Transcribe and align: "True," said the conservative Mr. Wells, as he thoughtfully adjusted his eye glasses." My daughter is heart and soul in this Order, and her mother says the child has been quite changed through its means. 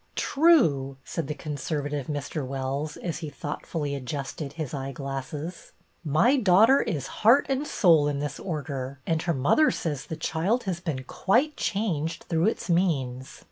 "True," 0.15 0.97
said 1.05 1.27
the 1.27 1.35
conservative 1.35 2.07
Mr. 2.07 2.43
Wells, 2.43 2.97
as 2.97 3.19
he 3.19 3.29
thoughtfully 3.29 3.93
adjusted 3.93 4.53
his 4.53 4.73
eye 4.73 4.91
glasses." 4.91 5.73
My 6.03 6.37
daughter 6.37 6.81
is 6.81 7.05
heart 7.21 7.45
and 7.47 7.67
soul 7.67 8.07
in 8.07 8.17
this 8.17 8.39
Order, 8.39 8.99
and 9.05 9.21
her 9.21 9.33
mother 9.35 9.69
says 9.69 10.07
the 10.07 10.15
child 10.17 10.63
has 10.63 10.79
been 10.79 11.03
quite 11.03 11.55
changed 11.55 12.23
through 12.23 12.47
its 12.47 12.67
means. 12.67 13.39